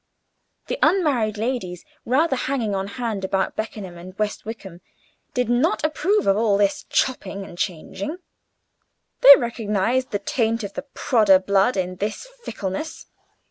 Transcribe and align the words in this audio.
The 0.65 0.79
unmarried 0.81 1.37
ladies 1.37 1.85
rather 2.07 2.35
hanging 2.35 2.73
on 2.73 2.87
hand 2.87 3.23
about 3.23 3.55
Beckenham 3.55 3.99
and 3.99 4.17
West 4.17 4.45
Wickham 4.45 4.81
did 5.35 5.47
not 5.47 5.83
approve 5.83 6.25
of 6.25 6.35
all 6.35 6.57
this 6.57 6.85
chopping 6.89 7.45
and 7.45 7.55
changing. 7.55 8.17
They 9.19 9.35
recognized 9.37 10.09
the 10.09 10.17
taint 10.17 10.63
of 10.63 10.73
the 10.73 10.87
Prodder 10.95 11.37
blood 11.37 11.77
in 11.77 11.97
this 11.97 12.27
fickleness. 12.43 13.05